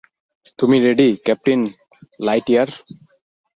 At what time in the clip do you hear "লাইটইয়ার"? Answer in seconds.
2.19-2.69